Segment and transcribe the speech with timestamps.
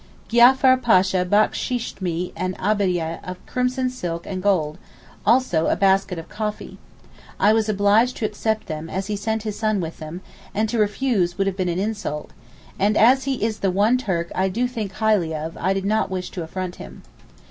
[0.29, 4.79] Giafar Pasha backsheeshed me an abbayeh of crimson silk and gold,
[5.27, 6.79] also a basket of coffee.
[7.39, 10.21] I was obliged to accept them as he sent his son with them,
[10.55, 12.31] and to refuse would have been an insult,
[12.79, 16.09] and as he is the one Turk I do think highly of I did not
[16.09, 17.03] wish to affront him.